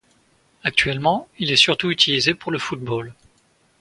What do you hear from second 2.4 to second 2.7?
le